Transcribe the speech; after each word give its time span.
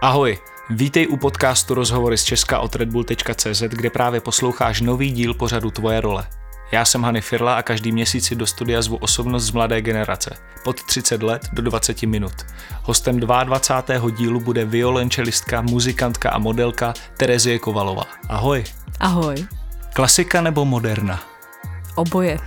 Ahoj, 0.00 0.38
vítej 0.70 1.06
u 1.08 1.16
podcastu 1.16 1.74
Rozhovory 1.74 2.18
z 2.18 2.24
Česka 2.24 2.58
od 2.58 2.74
redbull.cz, 2.74 3.62
kde 3.62 3.90
právě 3.90 4.20
posloucháš 4.20 4.80
nový 4.80 5.10
díl 5.10 5.34
pořadu 5.34 5.70
Tvoje 5.70 6.00
role. 6.00 6.26
Já 6.72 6.84
jsem 6.84 7.02
Hany 7.02 7.20
Firla 7.20 7.54
a 7.54 7.62
každý 7.62 7.92
měsíc 7.92 8.26
si 8.26 8.34
do 8.34 8.46
studia 8.46 8.82
zvu 8.82 8.96
osobnost 8.96 9.44
z 9.44 9.50
mladé 9.50 9.82
generace, 9.82 10.36
pod 10.64 10.82
30 10.82 11.22
let 11.22 11.48
do 11.52 11.62
20 11.62 12.02
minut. 12.02 12.32
Hostem 12.82 13.20
22. 13.20 14.10
dílu 14.10 14.40
bude 14.40 14.64
violončelistka, 14.64 15.62
muzikantka 15.62 16.30
a 16.30 16.38
modelka 16.38 16.94
Terezie 17.16 17.58
Kovalová. 17.58 18.04
Ahoj. 18.28 18.64
Ahoj. 19.00 19.46
Klasika 19.94 20.40
nebo 20.40 20.64
moderna? 20.64 21.22
Oboje. 21.94 22.38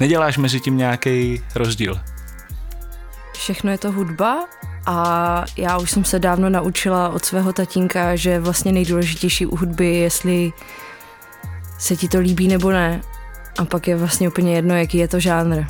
Neděláš 0.00 0.38
mezi 0.38 0.60
tím 0.60 0.76
nějaký 0.76 1.42
rozdíl? 1.54 2.00
Všechno 3.32 3.70
je 3.70 3.78
to 3.78 3.92
hudba 3.92 4.44
a 4.86 5.44
já 5.56 5.78
už 5.78 5.90
jsem 5.90 6.04
se 6.04 6.18
dávno 6.18 6.50
naučila 6.50 7.08
od 7.08 7.24
svého 7.24 7.52
tatínka, 7.52 8.16
že 8.16 8.40
vlastně 8.40 8.72
nejdůležitější 8.72 9.46
u 9.46 9.56
hudby 9.56 9.86
je, 9.86 9.98
jestli 9.98 10.52
se 11.78 11.96
ti 11.96 12.08
to 12.08 12.18
líbí 12.18 12.48
nebo 12.48 12.70
ne. 12.70 13.00
A 13.58 13.64
pak 13.64 13.88
je 13.88 13.96
vlastně 13.96 14.28
úplně 14.28 14.54
jedno, 14.54 14.76
jaký 14.76 14.98
je 14.98 15.08
to 15.08 15.20
žánr. 15.20 15.64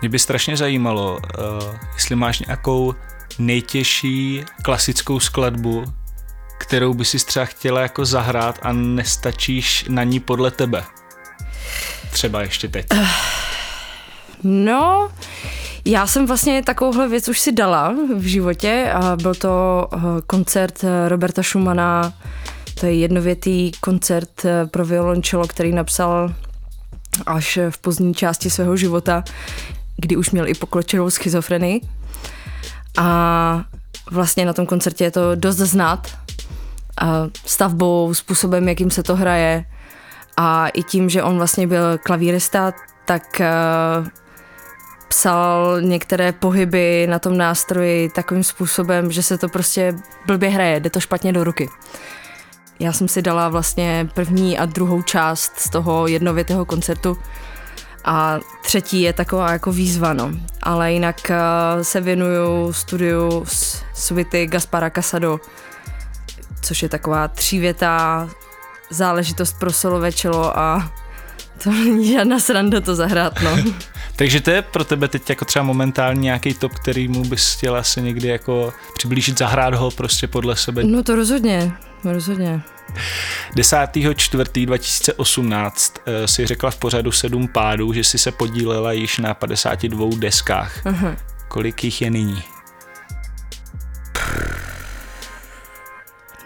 Mě 0.00 0.08
by 0.08 0.18
strašně 0.18 0.56
zajímalo, 0.56 1.12
uh, 1.12 1.76
jestli 1.94 2.16
máš 2.16 2.38
nějakou 2.38 2.94
nejtěžší 3.38 4.44
klasickou 4.62 5.20
skladbu, 5.20 5.84
kterou 6.58 6.94
by 6.94 7.04
si 7.04 7.18
třeba 7.18 7.44
chtěla 7.44 7.80
jako 7.80 8.04
zahrát 8.04 8.58
a 8.62 8.72
nestačíš 8.72 9.84
na 9.88 10.02
ní 10.02 10.20
podle 10.20 10.50
tebe. 10.50 10.84
Třeba 12.10 12.42
ještě 12.42 12.68
teď. 12.68 12.86
No, 14.44 15.10
já 15.84 16.06
jsem 16.06 16.26
vlastně 16.26 16.62
takovouhle 16.62 17.08
věc 17.08 17.28
už 17.28 17.40
si 17.40 17.52
dala 17.52 17.94
v 18.16 18.22
životě 18.22 18.92
a 18.94 19.16
byl 19.16 19.34
to 19.34 19.86
eh, 19.92 19.98
koncert 20.26 20.84
Roberta 21.08 21.42
Schumana, 21.42 22.12
to 22.80 22.86
je 22.86 22.94
jednovětý 22.94 23.72
koncert 23.80 24.44
eh, 24.44 24.66
pro 24.66 24.84
violončelo, 24.84 25.46
který 25.46 25.72
napsal 25.72 26.34
až 27.26 27.58
v 27.70 27.78
pozdní 27.78 28.14
části 28.14 28.50
svého 28.50 28.76
života, 28.76 29.24
kdy 29.96 30.16
už 30.16 30.30
měl 30.30 30.48
i 30.48 30.54
pokročilou 30.54 31.10
schizofrenii. 31.10 31.80
A 32.98 33.64
vlastně 34.10 34.44
na 34.44 34.52
tom 34.52 34.66
koncertě 34.66 35.04
je 35.04 35.10
to 35.10 35.34
dost 35.34 35.56
znát 35.56 36.08
stavbou, 37.46 38.14
způsobem, 38.14 38.68
jakým 38.68 38.90
se 38.90 39.02
to 39.02 39.16
hraje 39.16 39.64
a 40.36 40.68
i 40.68 40.82
tím, 40.82 41.08
že 41.08 41.22
on 41.22 41.36
vlastně 41.36 41.66
byl 41.66 41.98
klavírista, 41.98 42.72
tak 43.04 43.40
eh, 43.40 43.50
psal 45.10 45.80
některé 45.80 46.32
pohyby 46.32 47.06
na 47.10 47.18
tom 47.18 47.36
nástroji 47.36 48.08
takovým 48.08 48.44
způsobem, 48.44 49.12
že 49.12 49.22
se 49.22 49.38
to 49.38 49.48
prostě 49.48 49.94
blbě 50.26 50.48
hraje, 50.48 50.80
jde 50.80 50.90
to 50.90 51.00
špatně 51.00 51.32
do 51.32 51.44
ruky. 51.44 51.68
Já 52.78 52.92
jsem 52.92 53.08
si 53.08 53.22
dala 53.22 53.48
vlastně 53.48 54.08
první 54.14 54.58
a 54.58 54.66
druhou 54.66 55.02
část 55.02 55.52
z 55.56 55.70
toho 55.70 56.06
jednovětého 56.06 56.64
koncertu 56.64 57.18
a 58.04 58.38
třetí 58.62 59.02
je 59.02 59.12
taková 59.12 59.52
jako 59.52 59.72
výzva, 59.72 60.12
no. 60.12 60.30
Ale 60.62 60.92
jinak 60.92 61.16
uh, 61.30 61.82
se 61.82 62.00
věnuju 62.00 62.72
studiu 62.72 63.44
svity 63.94 64.46
Gaspara 64.46 64.90
Casado, 64.90 65.40
což 66.62 66.82
je 66.82 66.88
taková 66.88 67.28
třívětá 67.28 68.28
záležitost 68.90 69.58
pro 69.58 69.72
solové 69.72 70.12
čelo 70.12 70.58
a 70.58 70.92
to 71.62 71.70
není 71.70 72.12
žádná 72.12 72.38
sranda 72.38 72.80
to 72.80 72.94
zahrát, 72.94 73.40
no. 73.42 73.50
Takže 74.20 74.40
to 74.40 74.50
je 74.50 74.62
pro 74.62 74.84
tebe 74.84 75.08
teď 75.08 75.30
jako 75.30 75.44
třeba 75.44 75.62
momentálně 75.62 76.20
nějaký 76.20 76.54
top, 76.54 76.72
který 76.72 77.08
mu 77.08 77.24
bys 77.24 77.54
chtěla 77.54 77.82
se 77.82 78.00
někdy 78.00 78.28
jako 78.28 78.72
přiblížit, 78.94 79.38
zahrát 79.38 79.74
ho 79.74 79.90
prostě 79.90 80.28
podle 80.28 80.56
sebe? 80.56 80.84
No 80.84 81.02
to 81.02 81.14
rozhodně, 81.14 81.72
rozhodně. 82.04 82.60
10.4.2018 83.56 85.70
eh, 86.06 86.28
si 86.28 86.46
řekla 86.46 86.70
v 86.70 86.76
pořadu 86.76 87.12
sedm 87.12 87.48
pádů, 87.48 87.92
že 87.92 88.04
si 88.04 88.18
se 88.18 88.32
podílela 88.32 88.92
již 88.92 89.18
na 89.18 89.34
52 89.34 90.08
deskách. 90.16 90.84
Uh-huh. 90.84 91.16
Kolik 91.48 91.84
jich 91.84 92.02
je 92.02 92.10
nyní? 92.10 92.42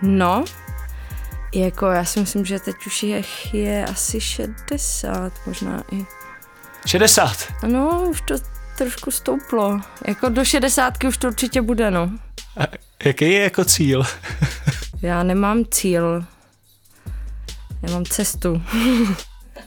No, 0.03 0.45
jako 1.55 1.87
já 1.87 2.05
si 2.05 2.21
myslím, 2.21 2.45
že 2.45 2.59
teď 2.59 2.77
už 2.87 3.03
je, 3.03 3.23
je 3.53 3.87
asi 3.87 4.21
60, 4.21 5.33
možná 5.47 5.83
i. 5.93 6.24
60? 6.87 7.37
No, 7.67 8.07
už 8.11 8.21
to 8.21 8.35
trošku 8.79 9.11
stouplo. 9.11 9.81
Jako 10.07 10.29
do 10.29 10.45
60 10.45 11.05
už 11.05 11.17
to 11.17 11.27
určitě 11.27 11.63
bude, 11.63 11.91
no. 11.91 12.11
A 12.57 12.63
jaký 13.05 13.31
je 13.31 13.41
jako 13.41 13.65
cíl? 13.65 14.03
já 15.03 15.23
nemám 15.23 15.65
cíl. 15.71 16.25
Já 17.83 17.93
mám 17.93 18.05
cestu. 18.05 18.63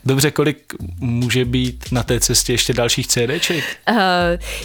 Dobře, 0.05 0.31
kolik 0.31 0.73
může 0.99 1.45
být 1.45 1.91
na 1.91 2.03
té 2.03 2.19
cestě 2.19 2.53
ještě 2.53 2.73
dalších 2.73 3.07
CDček? 3.07 3.63
Uh, 3.89 3.97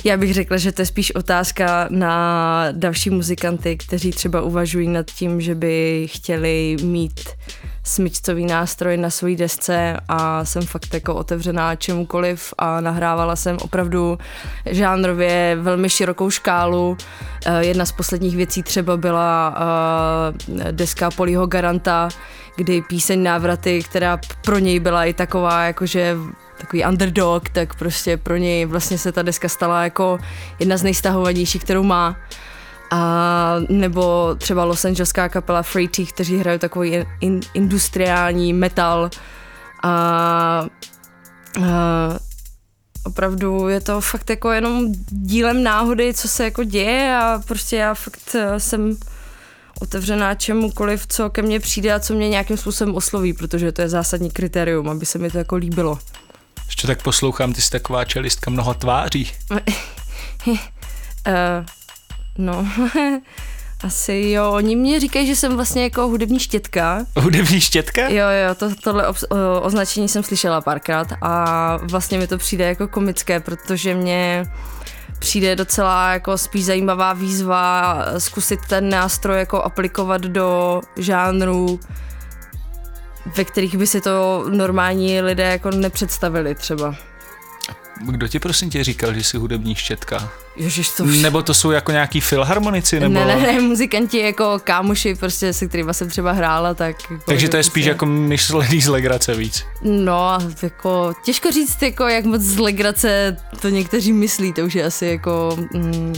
já 0.04 0.16
bych 0.16 0.34
řekla, 0.34 0.56
že 0.56 0.72
to 0.72 0.82
je 0.82 0.86
spíš 0.86 1.14
otázka 1.14 1.86
na 1.90 2.66
další 2.72 3.10
muzikanty, 3.10 3.76
kteří 3.76 4.10
třeba 4.10 4.42
uvažují 4.42 4.88
nad 4.88 5.10
tím, 5.10 5.40
že 5.40 5.54
by 5.54 6.06
chtěli 6.10 6.76
mít 6.82 7.20
smyčcový 7.84 8.46
nástroj 8.46 8.96
na 8.96 9.10
své 9.10 9.34
desce 9.34 9.96
a 10.08 10.44
jsem 10.44 10.62
fakt 10.62 10.94
jako 10.94 11.14
otevřená 11.14 11.76
čemukoliv 11.76 12.54
a 12.58 12.80
nahrávala 12.80 13.36
jsem 13.36 13.56
opravdu 13.62 14.18
žánrově 14.66 15.56
velmi 15.60 15.88
širokou 15.88 16.30
škálu. 16.30 16.88
Uh, 17.46 17.58
jedna 17.58 17.84
z 17.84 17.92
posledních 17.92 18.36
věcí 18.36 18.62
třeba 18.62 18.96
byla 18.96 19.56
uh, 20.48 20.62
deska 20.70 21.10
Polího 21.10 21.46
Garanta, 21.46 22.08
kdy 22.56 22.82
píseň 22.82 23.22
Návraty, 23.22 23.82
která 23.82 24.18
pro 24.44 24.58
něj 24.58 24.80
byla 24.80 25.04
i 25.04 25.12
taková 25.12 25.64
jakože 25.64 26.16
takový 26.58 26.84
underdog, 26.84 27.48
tak 27.48 27.74
prostě 27.74 28.16
pro 28.16 28.36
něj 28.36 28.64
vlastně 28.64 28.98
se 28.98 29.12
ta 29.12 29.22
deska 29.22 29.48
stala 29.48 29.84
jako 29.84 30.18
jedna 30.58 30.76
z 30.76 30.82
nejstahovanějších, 30.82 31.64
kterou 31.64 31.82
má. 31.82 32.16
A 32.92 33.54
nebo 33.68 34.34
třeba 34.38 34.64
Los 34.64 34.84
Angeleská 34.84 35.28
kapela 35.28 35.62
Freighty, 35.62 36.06
kteří 36.06 36.38
hrají 36.38 36.58
takový 36.58 37.06
in, 37.20 37.40
industriální 37.54 38.52
metal. 38.52 39.10
A, 39.82 39.88
a 39.88 40.66
opravdu 43.04 43.68
je 43.68 43.80
to 43.80 44.00
fakt 44.00 44.30
jako 44.30 44.50
jenom 44.50 44.86
dílem 45.08 45.62
náhody, 45.62 46.14
co 46.14 46.28
se 46.28 46.44
jako 46.44 46.64
děje 46.64 47.16
a 47.16 47.42
prostě 47.46 47.76
já 47.76 47.94
fakt 47.94 48.34
eh, 48.34 48.60
jsem 48.60 48.96
otevřená 49.80 50.34
čemukoliv, 50.34 51.06
co 51.06 51.30
ke 51.30 51.42
mně 51.42 51.60
přijde 51.60 51.92
a 51.92 52.00
co 52.00 52.14
mě 52.14 52.28
nějakým 52.28 52.56
způsobem 52.56 52.94
osloví, 52.94 53.32
protože 53.32 53.72
to 53.72 53.82
je 53.82 53.88
zásadní 53.88 54.30
kritérium, 54.30 54.88
aby 54.88 55.06
se 55.06 55.18
mi 55.18 55.30
to 55.30 55.38
jako 55.38 55.56
líbilo. 55.56 55.98
Ještě 56.66 56.86
tak 56.86 57.02
poslouchám, 57.02 57.52
ty 57.52 57.62
jsi 57.62 57.70
taková 57.70 58.04
čelistka 58.04 58.50
mnoho 58.50 58.74
tváří. 58.74 59.30
uh, 59.50 60.56
no, 62.38 62.68
asi 63.84 64.30
jo, 64.30 64.52
oni 64.52 64.76
mě 64.76 65.00
říkají, 65.00 65.26
že 65.26 65.36
jsem 65.36 65.56
vlastně 65.56 65.82
jako 65.82 66.08
hudební 66.08 66.38
štětka. 66.38 67.06
Hudební 67.16 67.60
štětka? 67.60 68.08
Jo, 68.08 68.26
jo, 68.48 68.54
to, 68.54 68.74
tohle 68.74 69.08
o, 69.08 69.14
označení 69.60 70.08
jsem 70.08 70.22
slyšela 70.22 70.60
párkrát 70.60 71.06
a 71.22 71.76
vlastně 71.82 72.18
mi 72.18 72.26
to 72.26 72.38
přijde 72.38 72.64
jako 72.64 72.88
komické, 72.88 73.40
protože 73.40 73.94
mě 73.94 74.46
přijde 75.18 75.56
docela 75.56 76.12
jako 76.12 76.38
spíš 76.38 76.64
zajímavá 76.64 77.12
výzva 77.12 77.98
zkusit 78.18 78.60
ten 78.68 78.88
nástroj 78.88 79.38
jako 79.38 79.62
aplikovat 79.62 80.20
do 80.22 80.80
žánrů, 80.96 81.80
ve 83.36 83.44
kterých 83.44 83.76
by 83.76 83.86
si 83.86 84.00
to 84.00 84.44
normální 84.48 85.20
lidé 85.20 85.42
jako 85.42 85.70
nepředstavili 85.70 86.54
třeba. 86.54 86.94
Kdo 88.10 88.28
ti 88.28 88.38
prosím 88.38 88.70
tě 88.70 88.84
říkal, 88.84 89.14
že 89.14 89.24
jsi 89.24 89.36
hudební 89.36 89.74
štětka? 89.74 90.30
Ježiš, 90.56 90.88
to 90.88 91.04
už... 91.04 91.18
Nebo 91.18 91.42
to 91.42 91.54
jsou 91.54 91.70
jako 91.70 91.92
nějaký 91.92 92.20
filharmonici? 92.20 93.00
Nebo... 93.00 93.14
Ne, 93.14 93.26
ne, 93.26 93.36
ne, 93.36 93.60
muzikanti 93.60 94.18
jako 94.18 94.60
kámoši, 94.64 95.14
prostě 95.14 95.52
se 95.52 95.68
kterými 95.68 95.94
jsem 95.94 96.08
třeba 96.08 96.32
hrála, 96.32 96.74
tak... 96.74 96.96
Jako 97.10 97.24
Takže 97.26 97.48
to 97.48 97.56
je 97.56 97.62
spíš 97.62 97.84
jako 97.84 98.06
myšlený 98.06 98.80
z 98.80 98.88
legrace 98.88 99.34
víc. 99.34 99.64
No, 99.82 100.38
jako 100.62 101.12
těžko 101.24 101.50
říct, 101.50 101.82
jako 101.82 102.08
jak 102.08 102.24
moc 102.24 102.40
z 102.40 102.58
legrace 102.58 103.36
to 103.60 103.68
někteří 103.68 104.12
myslí, 104.12 104.52
to 104.52 104.62
už 104.62 104.74
je 104.74 104.84
asi 104.84 105.06
jako... 105.06 105.56
Mm, 105.74 106.14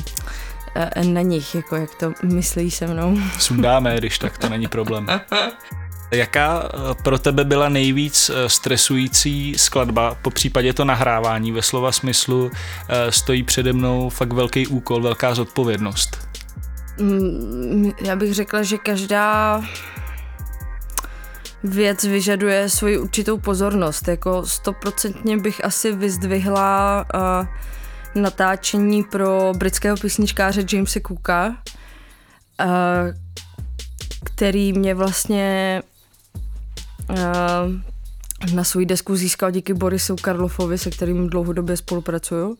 e, 0.74 1.04
na 1.04 1.20
nich, 1.20 1.54
jako 1.54 1.76
jak 1.76 1.94
to 1.94 2.12
myslí 2.22 2.70
se 2.70 2.86
mnou. 2.86 3.18
Sundáme, 3.38 3.96
když 3.98 4.18
tak 4.18 4.38
to 4.38 4.48
není 4.48 4.66
problém. 4.66 5.06
Jaká 6.10 6.62
eh, 6.62 6.94
pro 7.02 7.18
tebe 7.18 7.44
byla 7.44 7.68
nejvíc 7.68 8.30
eh, 8.30 8.48
stresující 8.48 9.54
skladba, 9.58 10.14
po 10.22 10.30
případě 10.30 10.72
to 10.72 10.84
nahrávání 10.84 11.52
ve 11.52 11.62
slova 11.62 11.92
smyslu 11.92 12.50
eh, 12.88 13.12
stojí 13.12 13.42
přede 13.42 13.72
mnou 13.72 14.08
fakt 14.08 14.32
velký 14.32 14.66
úkol, 14.66 15.02
velká 15.02 15.34
zodpovědnost? 15.34 16.28
Mm, 16.98 17.92
já 18.04 18.16
bych 18.16 18.34
řekla, 18.34 18.62
že 18.62 18.78
každá 18.78 19.62
věc 21.64 22.04
vyžaduje 22.04 22.68
svoji 22.68 22.98
určitou 22.98 23.38
pozornost. 23.38 24.08
Jako 24.08 24.46
stoprocentně 24.46 25.38
bych 25.38 25.64
asi 25.64 25.92
vyzdvihla 25.92 27.06
natáčení 28.14 29.02
pro 29.04 29.52
britského 29.56 29.96
písničkáře 29.96 30.64
Jamesa 30.72 31.00
Cooka, 31.00 31.56
který 34.24 34.72
mě 34.72 34.94
vlastně 34.94 35.82
na 38.54 38.64
svou 38.64 38.84
desku 38.84 39.16
získal 39.16 39.50
díky 39.50 39.74
Borisu 39.74 40.16
Karlofovi, 40.16 40.78
se 40.78 40.90
kterým 40.90 41.30
dlouhodobě 41.30 41.76
spolupracuju. 41.76 42.56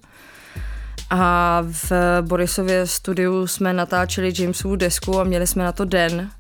A 1.11 1.62
v 1.62 1.93
Borisově 2.20 2.87
studiu 2.87 3.46
jsme 3.46 3.73
natáčeli 3.73 4.32
Jamesovu 4.38 4.76
desku 4.76 5.20
a 5.20 5.25
měli 5.25 5.46
jsme 5.46 5.64
na 5.64 5.73
to 5.73 5.85
den. 5.85 6.31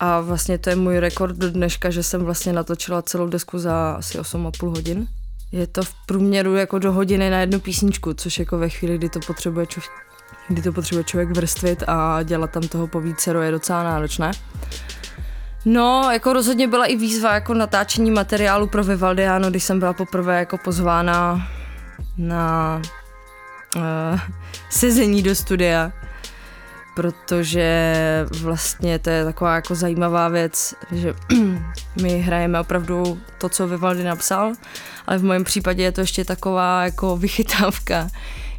A 0.00 0.20
vlastně 0.20 0.58
to 0.58 0.70
je 0.70 0.76
můj 0.76 0.98
rekord 0.98 1.36
do 1.36 1.50
dneška, 1.50 1.90
že 1.90 2.02
jsem 2.02 2.24
vlastně 2.24 2.52
natočila 2.52 3.02
celou 3.02 3.28
desku 3.28 3.58
za 3.58 3.90
asi 3.98 4.18
8,5 4.18 4.70
hodin. 4.70 5.06
Je 5.52 5.66
to 5.66 5.82
v 5.82 5.94
průměru 6.06 6.54
jako 6.54 6.78
do 6.78 6.92
hodiny 6.92 7.30
na 7.30 7.40
jednu 7.40 7.60
písničku, 7.60 8.14
což 8.14 8.38
jako 8.38 8.58
ve 8.58 8.68
chvíli, 8.68 8.98
kdy 8.98 9.08
to 9.08 9.20
potřebuje, 9.26 9.66
čo- 9.66 9.90
kdy 10.48 10.62
to 10.62 10.72
potřebuje 10.72 11.04
člověk 11.04 11.36
vrstvit 11.36 11.82
a 11.86 12.22
dělat 12.22 12.50
tam 12.50 12.62
toho 12.62 12.86
po 12.86 13.00
vícero 13.00 13.42
je 13.42 13.50
docela 13.50 13.82
náročné. 13.82 14.30
No, 15.68 16.10
jako 16.12 16.32
rozhodně 16.32 16.68
byla 16.68 16.86
i 16.86 16.96
výzva 16.96 17.34
jako 17.34 17.54
natáčení 17.54 18.10
materiálu 18.10 18.66
pro 18.66 18.84
Vivaldiano, 18.84 19.50
když 19.50 19.64
jsem 19.64 19.78
byla 19.78 19.92
poprvé 19.92 20.38
jako 20.38 20.58
pozvána 20.58 21.48
na 22.18 22.82
uh, 23.76 23.82
sezení 24.70 25.22
do 25.22 25.34
studia, 25.34 25.92
protože 26.94 27.94
vlastně 28.30 28.98
to 28.98 29.10
je 29.10 29.24
taková 29.24 29.54
jako 29.54 29.74
zajímavá 29.74 30.28
věc, 30.28 30.74
že 30.92 31.14
my 32.02 32.18
hrajeme 32.18 32.60
opravdu 32.60 33.20
to, 33.38 33.48
co 33.48 33.66
Vivaldi 33.66 34.04
napsal, 34.04 34.52
ale 35.06 35.18
v 35.18 35.24
mém 35.24 35.44
případě 35.44 35.82
je 35.82 35.92
to 35.92 36.00
ještě 36.00 36.24
taková 36.24 36.84
jako 36.84 37.16
vychytávka, 37.16 38.08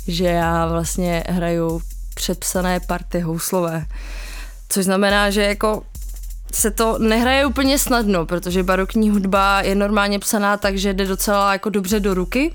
že 0.08 0.26
já 0.26 0.68
vlastně 0.68 1.24
hraju 1.30 1.82
předpsané 2.16 2.80
party 2.80 3.20
houslové. 3.20 3.86
Což 4.70 4.86
znamená, 4.86 5.30
že 5.30 5.44
jako 5.44 5.84
se 6.54 6.72
to 6.72 6.98
nehraje 7.00 7.46
úplně 7.46 7.80
snadno, 7.80 8.26
protože 8.26 8.64
barokní 8.64 9.10
hudba 9.10 9.62
je 9.62 9.76
normálně 9.76 10.20
psaná 10.20 10.58
tak, 10.58 10.78
že 10.78 10.94
jde 10.94 11.06
docela 11.06 11.54
jako 11.54 11.70
dobře 11.70 12.00
do 12.00 12.14
ruky, 12.14 12.54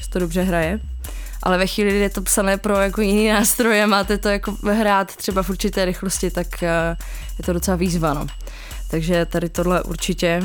že 0.00 0.08
to 0.08 0.18
dobře 0.18 0.42
hraje. 0.42 0.80
Ale 1.42 1.58
ve 1.58 1.66
chvíli, 1.66 1.90
kdy 1.90 1.98
je 1.98 2.10
to 2.10 2.22
psané 2.22 2.56
pro 2.56 2.76
jako 2.76 3.00
jiný 3.00 3.28
nástroj 3.28 3.82
a 3.82 3.86
máte 3.86 4.18
to 4.18 4.28
jako 4.28 4.56
hrát 4.62 5.16
třeba 5.16 5.42
v 5.42 5.50
určité 5.50 5.84
rychlosti, 5.84 6.30
tak 6.30 6.62
eh, 6.62 6.96
je 7.38 7.44
to 7.44 7.52
docela 7.52 7.76
výzva, 7.76 8.14
no. 8.14 8.26
Takže 8.90 9.26
tady 9.26 9.48
tohle 9.48 9.82
určitě 9.82 10.42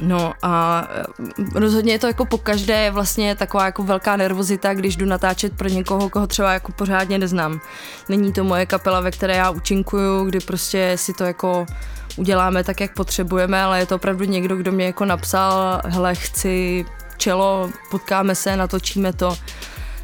No 0.00 0.32
a 0.42 0.86
eh, 0.90 1.04
rozhodně 1.54 1.92
je 1.92 1.98
to 1.98 2.06
jako 2.06 2.24
po 2.24 2.38
každé 2.38 2.90
vlastně 2.90 3.36
taková 3.36 3.64
jako 3.64 3.82
velká 3.82 4.16
nervozita, 4.16 4.74
když 4.74 4.96
jdu 4.96 5.06
natáčet 5.06 5.56
pro 5.56 5.68
někoho, 5.68 6.10
koho 6.10 6.26
třeba 6.26 6.52
jako 6.52 6.72
pořádně 6.72 7.18
neznám. 7.18 7.60
Není 8.08 8.32
to 8.32 8.44
moje 8.44 8.66
kapela, 8.66 9.00
ve 9.00 9.10
které 9.10 9.36
já 9.36 9.50
účinkuju, 9.50 10.24
kdy 10.24 10.40
prostě 10.40 10.92
si 10.96 11.12
to 11.12 11.24
jako 11.24 11.66
uděláme 12.16 12.64
tak, 12.64 12.80
jak 12.80 12.94
potřebujeme, 12.94 13.62
ale 13.62 13.78
je 13.78 13.86
to 13.86 13.96
opravdu 13.96 14.24
někdo, 14.24 14.56
kdo 14.56 14.72
mě 14.72 14.86
jako 14.86 15.04
napsal, 15.04 15.80
hele, 15.84 16.14
chci 16.14 16.84
čelo, 17.16 17.70
potkáme 17.90 18.34
se, 18.34 18.56
natočíme 18.56 19.12
to. 19.12 19.36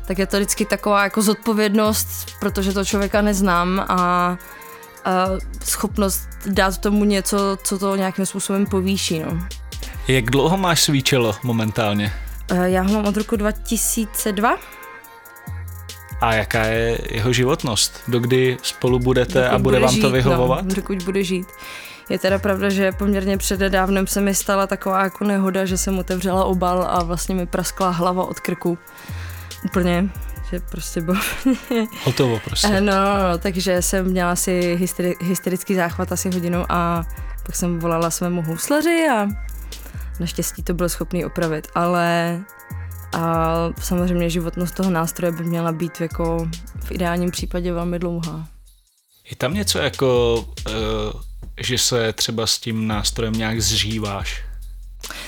Tak 0.07 0.19
je 0.19 0.27
to 0.27 0.37
vždycky 0.37 0.65
taková 0.65 1.05
jako 1.05 1.23
zodpovědnost, 1.23 2.27
protože 2.41 2.73
to 2.73 2.85
člověka 2.85 3.23
neznám 3.23 3.81
a, 3.89 3.95
a 5.05 5.27
schopnost 5.65 6.29
dát 6.47 6.79
tomu 6.79 7.05
něco, 7.05 7.59
co 7.63 7.79
to 7.79 7.97
nějakým 7.97 8.27
způsobem 8.27 8.67
povýší. 8.67 9.19
No. 9.19 9.62
Jak 10.09 10.25
dlouho 10.25 10.57
máš 10.57 10.83
svý 10.83 11.03
čelo 11.03 11.35
momentálně? 11.43 12.13
Eh, 12.51 12.71
já 12.71 12.83
ho 12.83 12.93
mám 12.95 13.07
od 13.07 13.17
roku 13.17 13.37
2002. 13.37 14.57
A 16.21 16.35
jaká 16.35 16.65
je 16.65 16.99
jeho 17.11 17.33
životnost? 17.33 18.01
Dokdy 18.09 18.57
spolu 18.63 18.99
budete 18.99 19.43
dokud 19.43 19.55
a 19.55 19.59
bude, 19.59 19.63
bude 19.63 19.79
vám 19.79 19.95
žít, 19.95 20.01
to 20.01 20.11
vyhovovat? 20.11 20.65
No, 20.65 20.75
dokud 20.75 21.03
bude 21.03 21.25
žít. 21.25 21.47
Je 22.09 22.19
teda 22.19 22.39
pravda, 22.39 22.69
že 22.69 22.93
poměrně 22.93 23.39
přededávnem 23.39 24.07
se 24.07 24.21
mi 24.21 24.35
stala 24.35 24.67
taková 24.67 25.03
jako 25.03 25.25
nehoda, 25.25 25.65
že 25.65 25.79
jsem 25.79 25.99
otevřela 25.99 26.45
obal 26.45 26.87
a 26.91 27.03
vlastně 27.03 27.35
mi 27.35 27.47
praskla 27.47 27.91
hlava 27.91 28.25
od 28.25 28.41
krku. 28.41 28.79
Úplně, 29.65 30.09
že 30.51 30.61
prostě 30.61 31.01
bylo... 31.01 31.21
Hotovo 32.05 32.41
prostě. 32.45 32.67
Eh, 32.67 32.81
no, 32.81 32.93
no, 32.93 33.31
no, 33.31 33.39
takže 33.39 33.83
jsem 33.83 34.07
měla 34.07 34.33
asi 34.33 34.79
hysteri- 34.81 35.17
hysterický 35.21 35.75
záchvat 35.75 36.13
asi 36.13 36.31
hodinu 36.31 36.65
a 36.69 37.05
pak 37.47 37.57
jsem 37.57 37.79
volala 37.79 38.11
svému 38.11 38.43
houslaři 38.43 39.07
a 39.15 39.27
Naštěstí 40.21 40.63
to 40.63 40.75
byl 40.75 40.89
schopný 40.89 41.25
opravit, 41.25 41.69
ale 41.75 42.41
a 43.13 43.55
samozřejmě 43.81 44.31
životnost 44.31 44.75
toho 44.75 44.91
nástroje 44.91 45.33
by 45.33 45.45
měla 45.45 45.73
být 45.73 46.01
jako 46.01 46.49
v 46.85 46.93
ideálním 46.93 47.31
případě 47.31 47.73
velmi 47.73 47.99
dlouhá. 47.99 48.47
Je 49.31 49.37
tam 49.37 49.55
něco 49.55 49.79
jako, 49.79 50.35
uh, 50.69 50.75
že 51.61 51.79
se 51.79 52.13
třeba 52.13 52.47
s 52.47 52.59
tím 52.59 52.87
nástrojem 52.87 53.33
nějak 53.33 53.61
zžíváš? 53.61 54.43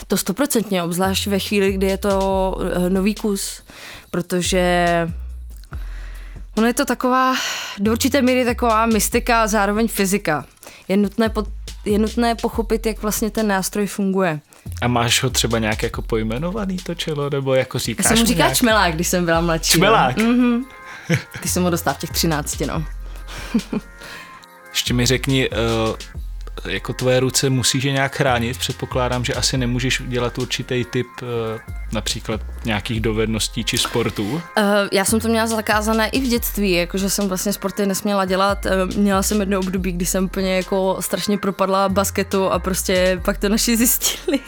To 0.09 0.17
stoprocentně, 0.17 0.83
obzvlášť 0.83 1.27
ve 1.27 1.39
chvíli, 1.39 1.73
kdy 1.73 1.87
je 1.87 1.99
to 1.99 2.57
uh, 2.57 2.89
nový 2.89 3.15
kus, 3.15 3.63
protože 4.11 4.87
ono 6.57 6.67
je 6.67 6.75
to 6.75 6.85
taková, 6.85 7.35
do 7.79 7.93
určité 7.93 8.23
míry 8.23 8.45
taková 8.45 8.87
mystika 8.87 9.43
a 9.43 9.47
zároveň 9.47 9.89
fyzika. 9.89 10.47
Je 10.89 10.97
nutné, 10.97 11.29
pod, 11.29 11.49
je 11.85 11.99
nutné 11.99 12.35
pochopit, 12.35 12.87
jak 12.87 13.03
vlastně 13.03 13.31
ten 13.31 13.49
nástroj 13.49 13.87
funguje. 13.87 14.41
A 14.83 14.89
máš 14.89 15.23
ho 15.23 15.31
třeba 15.31 15.59
nějak 15.59 15.83
jako 15.83 16.03
pojmenovaný 16.03 16.77
to 16.77 16.95
čelo, 16.95 17.31
nebo 17.31 17.55
jako 17.55 17.79
říkáš 17.79 18.05
Já 18.05 18.09
jsem 18.09 18.19
mu 18.19 18.27
říkala 18.27 18.47
nějak... 18.47 18.59
čmelák, 18.59 18.95
když 18.95 19.09
jsem 19.09 19.25
byla 19.25 19.41
mladší. 19.41 19.73
Čmelák? 19.73 20.17
Mm-hmm. 20.17 20.65
Ty 21.43 21.49
jsem 21.49 21.63
ho 21.63 21.71
dostala 21.71 21.95
v 21.95 21.99
těch 21.99 22.11
třinácti, 22.11 22.67
no. 22.67 22.85
Ještě 24.71 24.95
mi 24.95 25.07
řekni, 25.07 25.51
uh, 25.51 25.57
jako 26.69 26.93
tvoje 26.93 27.21
ruce 27.21 27.51
musíš 27.51 27.85
je 27.85 27.93
nějak 27.93 28.17
chránit. 28.17 28.59
Předpokládám, 28.59 29.25
že 29.25 29.35
asi 29.35 29.59
nemůžeš 29.59 30.03
dělat 30.07 30.39
určitý 30.39 30.85
typ 30.85 31.07
uh, 31.23 31.29
například 31.93 32.41
nějakých 32.65 33.01
dovedností 33.01 33.65
či 33.65 33.79
sportů. 33.79 34.33
Uh, 34.33 34.41
já 34.93 35.05
jsem 35.05 35.21
to 35.21 35.29
měla 35.29 35.47
zakázané 35.47 36.09
i 36.09 36.21
v 36.21 36.29
dětství, 36.29 36.73
jakože 36.73 37.11
jsem 37.11 37.29
vlastně 37.29 37.53
sporty 37.53 37.87
nesměla 37.87 38.25
dělat. 38.25 38.67
Uh, 38.67 38.97
měla 38.97 39.23
jsem 39.23 39.41
jedno 39.41 39.59
období, 39.59 39.93
kdy 39.93 40.07
jsem 40.07 40.25
úplně 40.25 40.57
jako 40.57 40.97
strašně 41.01 41.39
propadla 41.39 41.89
basketu 41.89 42.45
a 42.47 42.59
prostě 42.59 43.21
pak 43.25 43.39
to 43.39 43.49
naši 43.49 43.77
zjistili. 43.77 44.41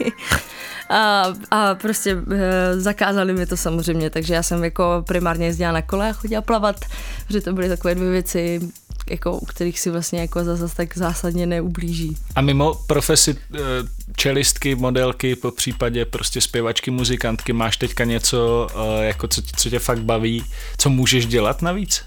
A, 0.89 1.33
a 1.51 1.75
prostě 1.75 2.17
e, 2.31 2.81
zakázali 2.81 3.33
mi 3.33 3.47
to 3.47 3.57
samozřejmě, 3.57 4.11
takže 4.11 4.35
já 4.35 4.43
jsem 4.43 4.65
jako 4.65 5.05
primárně 5.07 5.47
jezdila 5.47 5.73
na 5.73 5.83
kole 5.83 6.11
a 6.11 6.13
chodila 6.13 6.43
plavat, 6.43 6.77
že 7.29 7.41
to 7.41 7.53
byly 7.53 7.69
takové 7.69 7.95
dvě 7.95 8.11
věci, 8.11 8.61
jako, 9.11 9.37
u 9.37 9.47
kterých 9.47 9.81
si 9.81 9.91
vlastně 9.91 10.21
jako 10.21 10.45
zase 10.45 10.77
tak 10.77 10.97
zásadně 10.97 11.47
neublíží. 11.47 12.17
A 12.35 12.41
mimo 12.41 12.75
profesi 12.75 13.37
eh, 13.55 13.59
čelistky, 14.17 14.75
modelky, 14.75 15.37
po 15.37 15.51
případě 15.51 16.05
prostě 16.05 16.41
zpěvačky, 16.41 16.91
muzikantky, 16.91 17.53
máš 17.53 17.77
teďka 17.77 18.05
něco, 18.05 18.67
eh, 18.75 19.05
jako 19.05 19.29
co, 19.29 19.43
co 19.57 19.71
tě 19.71 19.79
fakt 19.79 20.01
baví, 20.01 20.45
co 20.79 20.91
můžeš 20.91 21.27
dělat 21.27 21.63
navíc? 21.63 22.05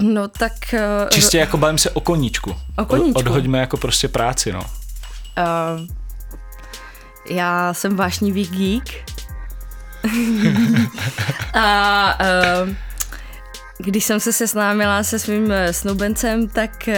No 0.00 0.28
tak... 0.28 0.52
Uh, 0.72 1.08
Čistě 1.08 1.38
jako 1.38 1.56
bavím 1.56 1.78
se 1.78 1.90
o 1.90 2.00
koníčku. 2.00 2.56
O 2.78 2.84
koníčku. 2.84 3.18
Odhoďme 3.18 3.58
jako 3.58 3.76
prostě 3.76 4.08
práci, 4.08 4.52
no. 4.52 4.60
Uh, 4.60 5.86
já 7.30 7.74
jsem 7.74 7.96
vášnivý 7.96 8.46
geek. 8.46 9.12
a 11.54 12.18
uh, 12.64 12.74
když 13.82 14.04
jsem 14.04 14.20
se 14.20 14.32
seznámila 14.32 15.02
se 15.02 15.18
svým 15.18 15.52
eh, 15.52 15.72
snoubencem, 15.72 16.48
tak 16.48 16.88
eh, 16.88 16.96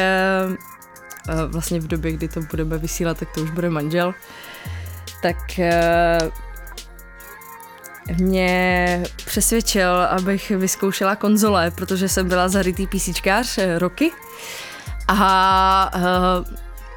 eh, 1.29 1.47
vlastně 1.47 1.81
v 1.81 1.87
době, 1.87 2.13
kdy 2.13 2.29
to 2.29 2.41
budeme 2.41 2.79
vysílat, 2.79 3.19
tak 3.19 3.29
to 3.35 3.41
už 3.41 3.51
bude 3.51 3.71
manžel, 3.71 4.15
tak 5.23 5.37
mě 8.19 9.03
přesvědčil, 9.25 9.91
abych 9.97 10.51
vyzkoušela 10.51 11.17
konzole, 11.17 11.71
protože 11.71 12.09
jsem 12.09 12.29
byla 12.29 12.49
zarytý 12.49 12.87
písíčkář 12.87 13.59
roky. 13.79 14.11
A 15.09 15.91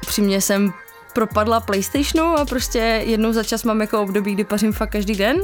přímě 0.06 0.40
jsem 0.40 0.72
propadla 1.12 1.60
Playstationu 1.60 2.38
a 2.38 2.44
prostě 2.44 2.78
jednou 3.04 3.32
za 3.32 3.42
čas 3.42 3.64
mám 3.64 3.80
jako 3.80 4.02
období, 4.02 4.34
kdy 4.34 4.44
pařím 4.44 4.72
fakt 4.72 4.90
každý 4.90 5.14
den 5.14 5.36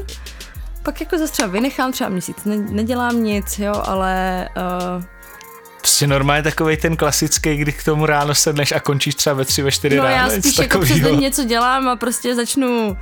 pak 0.85 1.01
jako 1.01 1.19
zase 1.19 1.33
třeba 1.33 1.49
vynechám 1.49 1.93
třeba 1.93 2.11
měsíc, 2.11 2.37
ne, 2.45 2.57
nedělám 2.57 3.23
nic, 3.23 3.59
jo, 3.59 3.83
ale... 3.85 4.49
Uh, 4.97 5.05
Prostě 5.81 6.07
normálně 6.07 6.43
takový 6.43 6.77
ten 6.77 6.97
klasický, 6.97 7.57
kdy 7.57 7.73
k 7.73 7.85
tomu 7.85 8.07
ráno 8.07 8.35
sedneš 8.35 8.73
a 8.73 8.81
končíš 8.81 9.15
třeba 9.15 9.35
ve 9.35 9.45
tři, 9.45 9.63
ve 9.63 9.73
čtyři 9.73 9.97
no, 9.97 10.03
ráno. 10.03 10.17
já 10.17 10.41
spíš 10.41 10.59
jako 10.59 10.79
přes 10.79 11.01
den 11.01 11.21
něco 11.21 11.45
dělám 11.45 11.89
a 11.89 11.97
prostě 11.97 12.35
začnu 12.35 12.97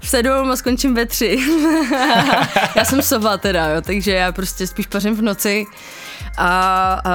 v 0.00 0.08
sedm 0.08 0.50
a 0.50 0.56
skončím 0.56 0.94
ve 0.94 1.06
tři. 1.06 1.38
já 2.76 2.84
jsem 2.84 3.02
sova 3.02 3.36
teda, 3.36 3.68
jo, 3.68 3.80
takže 3.80 4.12
já 4.12 4.32
prostě 4.32 4.66
spíš 4.66 4.86
pařím 4.86 5.16
v 5.16 5.22
noci 5.22 5.64
a, 6.38 6.48
a 7.04 7.14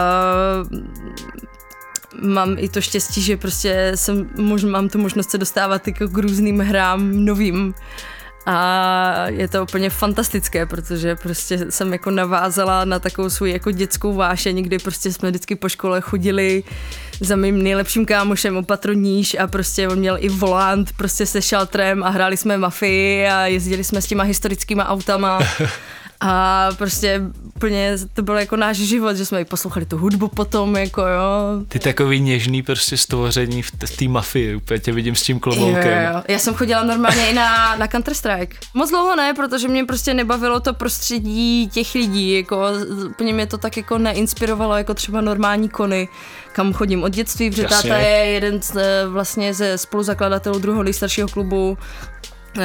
mám 2.21 2.55
i 2.57 2.69
to 2.69 2.81
štěstí, 2.81 3.21
že 3.21 3.37
prostě 3.37 3.91
jsem, 3.95 4.29
mož, 4.37 4.63
mám 4.63 4.89
tu 4.89 4.97
možnost 4.97 5.31
se 5.31 5.37
dostávat 5.37 5.87
jako 5.87 6.07
k 6.07 6.17
různým 6.17 6.59
hrám 6.59 7.25
novým 7.25 7.73
A 8.51 9.25
je 9.27 9.47
to 9.47 9.63
úplně 9.63 9.89
fantastické, 9.89 10.65
protože 10.65 11.15
prostě 11.15 11.65
jsem 11.69 11.93
jako 11.93 12.11
navázala 12.11 12.85
na 12.85 12.99
takovou 12.99 13.29
svou 13.29 13.45
jako 13.45 13.71
dětskou 13.71 14.13
vášeň, 14.13 14.63
kdy 14.63 14.79
prostě 14.79 15.11
jsme 15.11 15.29
vždycky 15.29 15.55
po 15.55 15.69
škole 15.69 16.01
chodili 16.01 16.63
za 17.19 17.35
mým 17.35 17.63
nejlepším 17.63 18.05
kámošem 18.05 18.57
opatroníž 18.57 19.35
a 19.39 19.47
prostě 19.47 19.87
on 19.87 19.99
měl 19.99 20.17
i 20.19 20.29
volant 20.29 20.91
prostě 20.97 21.25
se 21.25 21.41
šaltrem 21.41 22.03
a 22.03 22.09
hráli 22.09 22.37
jsme 22.37 22.57
mafii 22.57 23.27
a 23.27 23.45
jezdili 23.45 23.83
jsme 23.83 24.01
s 24.01 24.07
těma 24.07 24.23
historickýma 24.23 24.87
autama 24.87 25.39
A 26.21 26.69
prostě 26.77 27.21
úplně 27.55 27.97
to 28.13 28.21
bylo 28.21 28.37
jako 28.37 28.55
náš 28.55 28.77
život, 28.77 29.15
že 29.15 29.25
jsme 29.25 29.41
i 29.41 29.45
poslouchali 29.45 29.85
tu 29.85 29.97
hudbu 29.97 30.27
potom, 30.27 30.75
jako 30.75 31.01
jo. 31.01 31.63
Ty 31.67 31.79
takový 31.79 32.19
něžný 32.19 32.63
prostě 32.63 32.97
stvoření 32.97 33.61
v 33.61 33.71
té 33.71 34.07
mafii, 34.07 34.55
úplně 34.55 34.79
tě 34.79 34.91
vidím 34.91 35.15
s 35.15 35.21
tím 35.21 35.39
kloboukem. 35.39 36.03
Jo, 36.03 36.13
jo. 36.13 36.23
Já 36.27 36.39
jsem 36.39 36.53
chodila 36.53 36.83
normálně 36.83 37.29
i 37.29 37.33
na, 37.33 37.75
na 37.75 37.87
Counter-Strike. 37.87 38.55
Moc 38.73 38.89
dlouho 38.89 39.15
ne, 39.15 39.33
protože 39.33 39.67
mě 39.67 39.85
prostě 39.85 40.13
nebavilo 40.13 40.59
to 40.59 40.73
prostředí 40.73 41.69
těch 41.73 41.95
lidí, 41.95 42.35
jako 42.35 42.67
úplně 43.09 43.33
mě 43.33 43.47
to 43.47 43.57
tak 43.57 43.77
jako 43.77 43.97
neinspirovalo 43.97 44.77
jako 44.77 44.93
třeba 44.93 45.21
normální 45.21 45.69
kony, 45.69 46.07
kam 46.53 46.73
chodím 46.73 47.03
od 47.03 47.09
dětství, 47.09 47.49
protože 47.51 47.67
táta 47.67 47.97
je 47.97 48.25
jeden 48.25 48.61
z, 48.61 48.77
vlastně 49.07 49.53
ze 49.53 49.77
spoluzakladatelů 49.77 50.59
druhého 50.59 50.83
nejstaršího 50.83 51.27
klubu 51.27 51.77
uh, 52.57 52.63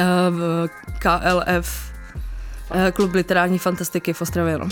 KLF 0.99 1.85
Eh, 1.91 1.94
klub 2.93 3.13
literární 3.13 3.59
fantastiky 3.59 4.13
v 4.13 4.21
Ostravě. 4.21 4.57
No. 4.57 4.67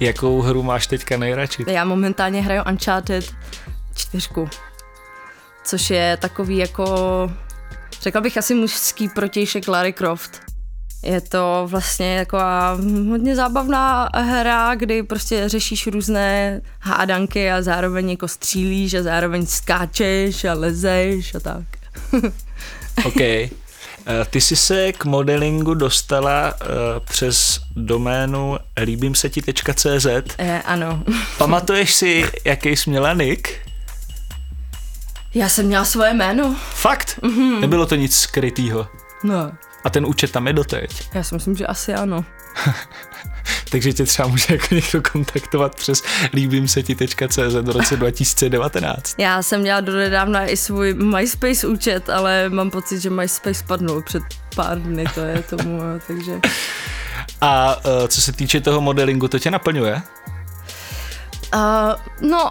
Jakou 0.00 0.40
hru 0.40 0.62
máš 0.62 0.86
teďka 0.86 1.16
nejradši? 1.16 1.64
Já 1.68 1.84
momentálně 1.84 2.42
hraju 2.42 2.62
Uncharted 2.70 3.34
4, 3.94 4.28
což 5.64 5.90
je 5.90 6.16
takový 6.20 6.56
jako, 6.56 6.86
řekla 8.02 8.20
bych 8.20 8.38
asi 8.38 8.54
mužský 8.54 9.08
protějšek 9.08 9.68
Larry 9.68 9.92
Croft. 9.92 10.40
Je 11.02 11.20
to 11.20 11.66
vlastně 11.70 12.16
jako 12.16 12.38
hodně 13.08 13.36
zábavná 13.36 14.08
hra, 14.14 14.74
kdy 14.74 15.02
prostě 15.02 15.48
řešíš 15.48 15.86
různé 15.86 16.60
hádanky 16.80 17.50
a 17.50 17.62
zároveň 17.62 18.10
jako 18.10 18.28
střílíš 18.28 18.94
a 18.94 19.02
zároveň 19.02 19.46
skáčeš 19.46 20.44
a 20.44 20.54
lezeš 20.54 21.34
a 21.34 21.40
tak. 21.40 21.64
OK. 23.04 23.20
Eh, 24.08 24.24
ty 24.24 24.40
jsi 24.40 24.56
se 24.56 24.92
k 24.92 25.04
modelingu 25.04 25.74
dostala 25.74 26.54
uh, 26.54 26.68
přes 27.04 27.60
doménu 27.76 28.58
líbím 28.82 29.14
se 29.14 29.30
ti.cz. 29.30 30.06
Eh, 30.38 30.62
ano. 30.62 31.02
Pamatuješ 31.38 31.94
si, 31.94 32.30
jaký 32.44 32.68
jsi 32.68 32.90
měla 32.90 33.14
nick? 33.14 33.48
Já 35.34 35.48
jsem 35.48 35.66
měla 35.66 35.84
svoje 35.84 36.14
jméno. 36.14 36.56
Fakt? 36.74 37.18
Mm-hmm. 37.22 37.60
Nebylo 37.60 37.86
to 37.86 37.94
nic 37.94 38.16
skrytýho? 38.16 38.88
No. 39.24 39.52
A 39.84 39.90
ten 39.90 40.06
účet 40.06 40.32
tam 40.32 40.46
je 40.46 40.52
doteď? 40.52 41.08
Já 41.14 41.22
si 41.22 41.34
myslím, 41.34 41.56
že 41.56 41.66
asi 41.66 41.94
ano. 41.94 42.24
takže 43.70 43.92
tě 43.92 44.04
třeba 44.04 44.28
může 44.28 44.54
jako 44.54 44.74
někdo 44.74 45.02
kontaktovat 45.12 45.74
přes 45.74 46.02
líbím 46.32 46.68
se 46.68 46.82
ti.cz 46.82 47.54
do 47.60 47.72
roce 47.72 47.96
2019. 47.96 49.14
Já 49.18 49.42
jsem 49.42 49.60
měla 49.60 49.80
do 49.80 49.92
nedávna 49.92 50.46
i 50.46 50.56
svůj 50.56 50.94
MySpace 50.94 51.66
účet, 51.66 52.10
ale 52.10 52.48
mám 52.48 52.70
pocit, 52.70 53.00
že 53.00 53.10
MySpace 53.10 53.64
padnul 53.66 54.02
před 54.02 54.22
pár 54.56 54.82
dny, 54.82 55.04
to 55.14 55.20
je 55.20 55.42
tomu, 55.42 55.80
takže... 56.06 56.32
A 57.40 57.76
uh, 57.76 58.06
co 58.08 58.22
se 58.22 58.32
týče 58.32 58.60
toho 58.60 58.80
modelingu, 58.80 59.28
to 59.28 59.38
tě 59.38 59.50
naplňuje? 59.50 60.02
Uh, 61.54 61.60
no, 62.30 62.50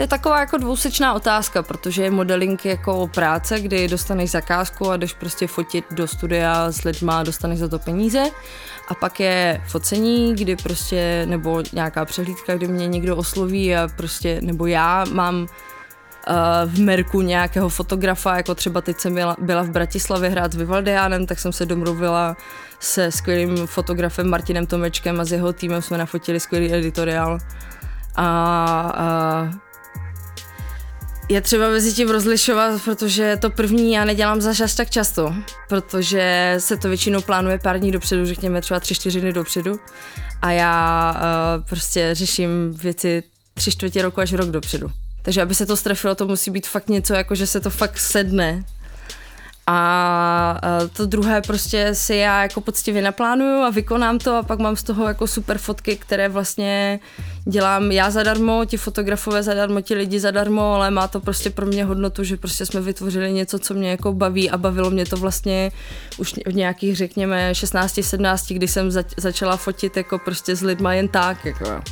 to 0.00 0.04
je 0.04 0.08
taková 0.08 0.40
jako 0.40 0.56
dvousečná 0.56 1.14
otázka, 1.14 1.62
protože 1.62 2.02
je 2.02 2.10
modeling 2.10 2.64
jako 2.64 3.06
práce, 3.06 3.60
kdy 3.60 3.88
dostaneš 3.88 4.30
zakázku 4.30 4.90
a 4.90 4.96
jdeš 4.96 5.12
prostě 5.12 5.46
fotit 5.46 5.84
do 5.90 6.08
studia 6.08 6.72
s 6.72 6.82
lidma 6.82 7.20
a 7.20 7.22
dostaneš 7.22 7.58
za 7.58 7.68
to 7.68 7.78
peníze. 7.78 8.24
A 8.90 8.94
pak 8.94 9.20
je 9.20 9.60
focení, 9.66 10.34
kdy 10.34 10.56
prostě, 10.56 11.26
nebo 11.28 11.62
nějaká 11.72 12.04
přehlídka, 12.04 12.56
kdy 12.56 12.68
mě 12.68 12.88
někdo 12.88 13.16
osloví 13.16 13.76
a 13.76 13.88
prostě, 13.96 14.40
nebo 14.42 14.66
já 14.66 15.04
mám 15.12 15.42
uh, 15.42 15.46
v 16.66 16.80
Merku 16.80 17.20
nějakého 17.20 17.68
fotografa, 17.68 18.36
jako 18.36 18.54
třeba 18.54 18.80
teď 18.80 18.98
jsem 18.98 19.14
byla, 19.14 19.36
byla 19.40 19.62
v 19.62 19.70
Bratislavě 19.70 20.30
hrát 20.30 20.52
s 20.52 20.56
Vivaldiánem, 20.56 21.26
tak 21.26 21.38
jsem 21.38 21.52
se 21.52 21.66
domluvila 21.66 22.36
se 22.80 23.12
skvělým 23.12 23.66
fotografem 23.66 24.30
Martinem 24.30 24.66
Tomečkem 24.66 25.20
a 25.20 25.24
s 25.24 25.32
jeho 25.32 25.52
týmem 25.52 25.82
jsme 25.82 25.98
nafotili 25.98 26.40
skvělý 26.40 26.74
editoriál. 26.74 27.38
A, 28.16 28.26
a 28.96 29.69
je 31.30 31.40
třeba 31.40 31.68
mezi 31.70 31.92
tím 31.92 32.10
rozlišovat, 32.10 32.82
protože 32.84 33.36
to 33.40 33.50
první 33.50 33.92
já 33.92 34.04
nedělám 34.04 34.40
za 34.40 34.54
čas 34.54 34.74
tak 34.74 34.90
často, 34.90 35.34
protože 35.68 36.54
se 36.58 36.76
to 36.76 36.88
většinou 36.88 37.20
plánuje 37.20 37.58
pár 37.58 37.78
dní 37.78 37.92
dopředu, 37.92 38.26
řekněme 38.26 38.60
třeba 38.60 38.80
tři, 38.80 38.94
čtyři 38.94 39.20
dny 39.20 39.32
dopředu 39.32 39.80
a 40.42 40.50
já 40.50 41.12
uh, 41.12 41.64
prostě 41.64 42.10
řeším 42.12 42.72
věci 42.72 43.22
tři 43.54 43.70
čtvrtě 43.70 44.02
roku 44.02 44.20
až 44.20 44.32
rok 44.32 44.50
dopředu. 44.50 44.90
Takže 45.22 45.42
aby 45.42 45.54
se 45.54 45.66
to 45.66 45.76
strefilo, 45.76 46.14
to 46.14 46.26
musí 46.26 46.50
být 46.50 46.66
fakt 46.66 46.88
něco, 46.88 47.14
jako 47.14 47.34
že 47.34 47.46
se 47.46 47.60
to 47.60 47.70
fakt 47.70 47.98
sedne 47.98 48.64
a 49.66 50.60
to 50.92 51.06
druhé 51.06 51.40
prostě 51.42 51.94
si 51.94 52.16
já 52.16 52.42
jako 52.42 52.60
poctivě 52.60 53.02
naplánuju 53.02 53.62
a 53.62 53.70
vykonám 53.70 54.18
to 54.18 54.36
a 54.36 54.42
pak 54.42 54.58
mám 54.58 54.76
z 54.76 54.82
toho 54.82 55.08
jako 55.08 55.26
super 55.26 55.58
fotky, 55.58 55.96
které 55.96 56.28
vlastně 56.28 57.00
dělám 57.44 57.92
já 57.92 58.10
zadarmo, 58.10 58.64
ti 58.64 58.76
fotografové 58.76 59.42
zadarmo, 59.42 59.80
ti 59.80 59.94
lidi 59.94 60.20
zadarmo, 60.20 60.74
ale 60.74 60.90
má 60.90 61.08
to 61.08 61.20
prostě 61.20 61.50
pro 61.50 61.66
mě 61.66 61.84
hodnotu, 61.84 62.24
že 62.24 62.36
prostě 62.36 62.66
jsme 62.66 62.80
vytvořili 62.80 63.32
něco, 63.32 63.58
co 63.58 63.74
mě 63.74 63.90
jako 63.90 64.12
baví 64.12 64.50
a 64.50 64.56
bavilo 64.58 64.90
mě 64.90 65.06
to 65.06 65.16
vlastně 65.16 65.72
už 66.18 66.34
v 66.46 66.54
nějakých, 66.54 66.96
řekněme, 66.96 67.54
16, 67.54 68.00
17, 68.02 68.52
kdy 68.52 68.68
jsem 68.68 68.90
zač- 68.90 69.14
začala 69.16 69.56
fotit 69.56 69.96
jako 69.96 70.18
prostě 70.18 70.56
s 70.56 70.62
lidma 70.62 70.94
jen 70.94 71.08
tak, 71.08 71.44
jako 71.44 71.82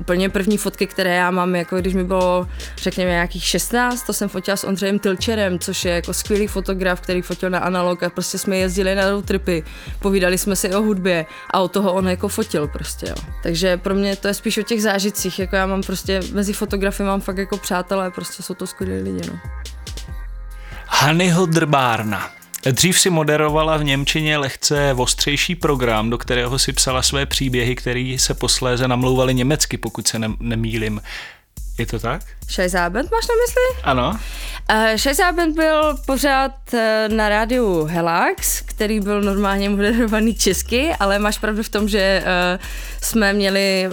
úplně 0.00 0.28
první 0.28 0.58
fotky, 0.58 0.86
které 0.86 1.14
já 1.14 1.30
mám, 1.30 1.56
jako 1.56 1.76
když 1.76 1.94
mi 1.94 2.04
bylo, 2.04 2.48
řekněme, 2.76 3.10
nějakých 3.10 3.44
16, 3.44 4.02
to 4.02 4.12
jsem 4.12 4.28
fotila 4.28 4.56
s 4.56 4.64
Ondřejem 4.64 4.98
Tilčerem, 4.98 5.58
což 5.58 5.84
je 5.84 5.92
jako 5.92 6.12
skvělý 6.12 6.46
fotograf, 6.46 7.00
který 7.00 7.17
fotil 7.22 7.50
na 7.50 7.58
analog 7.58 8.02
a 8.02 8.10
prostě 8.10 8.38
jsme 8.38 8.56
jezdili 8.56 8.94
na 8.94 9.10
road 9.10 9.24
tripy, 9.24 9.64
povídali 9.98 10.38
jsme 10.38 10.56
si 10.56 10.74
o 10.74 10.82
hudbě 10.82 11.26
a 11.50 11.60
o 11.60 11.68
toho 11.68 11.92
on 11.92 12.08
jako 12.08 12.28
fotil 12.28 12.68
prostě, 12.68 13.06
jo. 13.08 13.14
Takže 13.42 13.76
pro 13.76 13.94
mě 13.94 14.16
to 14.16 14.28
je 14.28 14.34
spíš 14.34 14.58
o 14.58 14.62
těch 14.62 14.82
zážitcích, 14.82 15.38
jako 15.38 15.56
já 15.56 15.66
mám 15.66 15.82
prostě, 15.82 16.20
mezi 16.32 16.52
fotografy 16.52 17.02
mám 17.02 17.20
fakt 17.20 17.38
jako 17.38 17.56
přátelé, 17.56 18.10
prostě 18.10 18.42
jsou 18.42 18.54
to 18.54 18.66
skvělí 18.66 19.02
lidi, 19.02 19.30
no. 19.30 19.38
Hanyho 20.86 21.46
Drbárna. 21.46 22.30
Dřív 22.72 23.00
si 23.00 23.10
moderovala 23.10 23.76
v 23.76 23.84
Němčině 23.84 24.38
lehce 24.38 24.94
ostřejší 24.96 25.54
program, 25.54 26.10
do 26.10 26.18
kterého 26.18 26.58
si 26.58 26.72
psala 26.72 27.02
své 27.02 27.26
příběhy, 27.26 27.74
které 27.74 28.16
se 28.18 28.34
posléze 28.34 28.88
namlouvaly 28.88 29.34
německy, 29.34 29.76
pokud 29.78 30.08
se 30.08 30.18
ne- 30.18 30.36
nemýlim. 30.40 31.00
Je 31.78 31.86
to 31.86 31.98
tak? 31.98 32.22
Scheißabend 32.50 33.10
máš 33.10 33.26
na 33.28 33.34
mysli? 33.34 33.82
Ano. 33.82 34.18
Uh, 34.72 34.96
Scheißabend 34.96 35.56
byl 35.56 35.96
pořád 36.06 36.52
uh, 36.72 36.80
na 37.16 37.28
rádiu 37.28 37.84
Helax, 37.84 38.60
který 38.60 39.00
byl 39.00 39.22
normálně 39.22 39.70
moderovaný 39.70 40.34
česky, 40.34 40.92
ale 41.00 41.18
máš 41.18 41.38
pravdu 41.38 41.62
v 41.62 41.68
tom, 41.68 41.88
že 41.88 42.22
uh, 42.22 42.64
jsme 43.02 43.32
měli 43.32 43.88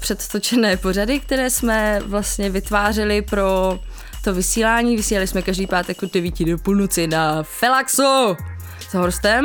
předtočené 0.00 0.76
pořady, 0.76 1.20
které 1.20 1.50
jsme 1.50 2.00
vlastně 2.06 2.50
vytvářeli 2.50 3.22
pro 3.22 3.78
to 4.24 4.34
vysílání. 4.34 4.96
Vysílali 4.96 5.26
jsme 5.26 5.42
každý 5.42 5.66
pátek 5.66 6.02
od 6.02 6.12
9 6.12 6.44
do 6.44 6.58
půlnoci 6.58 7.06
na 7.06 7.42
Felaxu 7.42 8.36
s 8.88 8.94
Horstem 8.94 9.44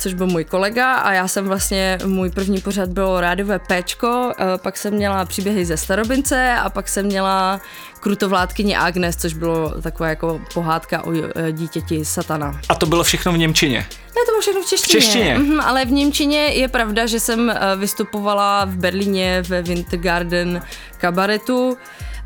což 0.00 0.14
byl 0.14 0.26
můj 0.26 0.44
kolega 0.44 0.94
a 0.94 1.12
já 1.12 1.28
jsem 1.28 1.44
vlastně, 1.44 1.98
můj 2.04 2.30
první 2.30 2.60
pořad 2.60 2.88
bylo 2.88 3.20
rádiové 3.20 3.58
péčko, 3.58 4.32
eh, 4.38 4.44
pak 4.58 4.76
jsem 4.76 4.94
měla 4.94 5.24
příběhy 5.24 5.64
ze 5.64 5.76
Starobince 5.76 6.54
a 6.62 6.70
pak 6.70 6.88
jsem 6.88 7.06
měla 7.06 7.60
krutovládkyni 8.00 8.76
Agnes, 8.76 9.16
což 9.16 9.34
bylo 9.34 9.82
taková 9.82 10.08
jako 10.08 10.40
pohádka 10.54 11.04
o 11.04 11.12
eh, 11.12 11.52
dítěti 11.52 12.04
satana. 12.04 12.60
A 12.68 12.74
to 12.74 12.86
bylo 12.86 13.04
všechno 13.04 13.32
v 13.32 13.38
Němčině? 13.38 13.78
Ne, 14.16 14.24
to 14.26 14.32
bylo 14.32 14.40
všechno 14.40 14.62
v 14.62 14.66
češtině. 14.66 15.00
V 15.00 15.02
češtině? 15.02 15.38
Mhm, 15.38 15.60
ale 15.60 15.84
v 15.84 15.92
Němčině 15.92 16.38
je 16.38 16.68
pravda, 16.68 17.06
že 17.06 17.20
jsem 17.20 17.50
eh, 17.50 17.56
vystupovala 17.76 18.64
v 18.64 18.76
Berlíně 18.76 19.42
ve 19.48 19.62
Wintergarden 19.62 20.62
kabaretu, 20.98 21.76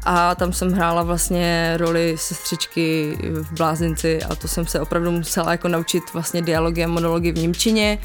a 0.05 0.35
tam 0.35 0.53
jsem 0.53 0.73
hrála 0.73 1.03
vlastně 1.03 1.75
roli 1.77 2.17
sestřičky 2.19 3.19
v 3.23 3.53
Blázinci 3.53 4.23
a 4.23 4.35
to 4.35 4.49
jsem 4.49 4.67
se 4.67 4.81
opravdu 4.81 5.11
musela 5.11 5.51
jako 5.51 5.69
naučit 5.69 6.13
vlastně 6.13 6.43
dialogy 6.43 6.85
a 6.85 6.89
monology 6.89 7.33
v 7.33 7.39
Němčině, 7.39 7.99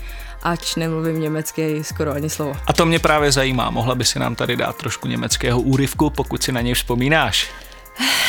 ač 0.44 0.76
nemluvím 0.76 1.22
německy 1.22 1.84
skoro 1.84 2.12
ani 2.12 2.30
slovo. 2.30 2.58
A 2.68 2.74
to 2.74 2.86
mě 2.86 3.00
právě 3.00 3.32
zajímá, 3.32 3.70
mohla 3.70 3.96
by 3.96 4.06
si 4.06 4.20
nám 4.20 4.36
tady 4.36 4.56
dát 4.56 4.76
trošku 4.76 5.08
německého 5.08 5.62
úryvku, 5.62 6.10
pokud 6.10 6.44
si 6.44 6.52
na 6.52 6.62
něj 6.62 6.74
vzpomínáš. 6.74 7.50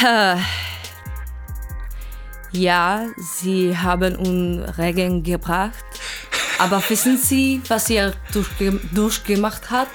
Ja, 2.53 3.01
Sie 3.23 3.73
haben 3.73 4.17
un 4.17 4.65
Regen 4.77 5.23
gebracht, 5.23 5.85
aber 6.59 6.83
wissen 6.91 7.17
Sie, 7.17 7.61
was 7.71 7.91
ihr 7.91 8.13
durchgemacht 8.93 9.71
hat? 9.71 9.89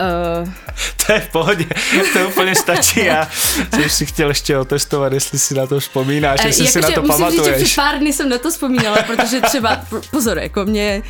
Uh, 0.00 0.48
to 1.06 1.12
je 1.12 1.20
v 1.20 1.28
pohodě, 1.28 1.64
to 2.12 2.28
úplně 2.28 2.54
stačí. 2.54 3.04
Já 3.04 3.30
jsem 3.74 3.90
si 3.90 4.06
chtěl 4.06 4.28
ještě 4.28 4.58
otestovat, 4.58 5.12
jestli 5.12 5.38
si 5.38 5.54
na 5.54 5.66
to 5.66 5.80
vzpomínáš, 5.80 6.44
jestli 6.44 6.64
jako, 6.64 6.72
si 6.72 6.80
na 6.80 6.90
to 6.90 7.02
musím 7.02 7.14
pamatuješ. 7.14 7.46
Říct, 7.46 7.58
že 7.58 7.64
před 7.64 7.76
pár 7.76 7.98
dny 7.98 8.12
jsem 8.12 8.28
na 8.28 8.38
to 8.38 8.50
vzpomínala, 8.50 8.96
protože 9.02 9.40
třeba, 9.40 9.86
pozor, 10.10 10.38
jako 10.38 10.64
mě 10.64 11.02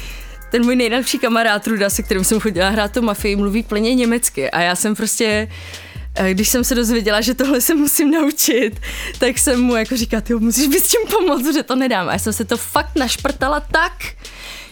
ten 0.50 0.64
můj 0.64 0.76
nejlepší 0.76 1.18
kamarád 1.18 1.66
Ruda, 1.66 1.90
se 1.90 2.02
kterým 2.02 2.24
jsem 2.24 2.40
chodila 2.40 2.68
hrát 2.68 2.92
tu 2.92 3.02
mafii, 3.02 3.36
mluví 3.36 3.62
plně 3.62 3.94
německy 3.94 4.50
a 4.50 4.60
já 4.60 4.74
jsem 4.74 4.94
prostě 4.94 5.48
když 6.32 6.48
jsem 6.48 6.64
se 6.64 6.74
dozvěděla, 6.74 7.20
že 7.20 7.34
tohle 7.34 7.60
se 7.60 7.74
musím 7.74 8.10
naučit, 8.10 8.80
tak 9.18 9.38
jsem 9.38 9.60
mu 9.60 9.76
jako 9.76 9.96
říkala, 9.96 10.20
ty 10.20 10.34
musíš 10.34 10.66
být 10.66 10.84
s 10.84 10.88
tím 10.88 11.00
pomoct, 11.10 11.54
že 11.54 11.62
to 11.62 11.76
nedám. 11.76 12.08
A 12.08 12.12
já 12.12 12.18
jsem 12.18 12.32
se 12.32 12.44
to 12.44 12.56
fakt 12.56 12.96
našprtala 12.96 13.60
tak, 13.60 13.92